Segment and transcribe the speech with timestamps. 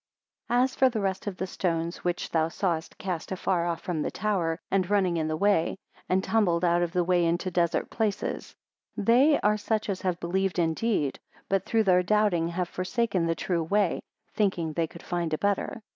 [0.47, 4.01] 73 As for the rest of the stones which thou sawest cast afar off from
[4.01, 5.77] the tower, and running in the way,
[6.09, 8.55] and tumbled out of the way into desert places;
[8.97, 13.61] they are such as have believed indeed, but through their doubting have forsaken the true
[13.61, 14.01] way,
[14.33, 15.83] thinking that they could find a better.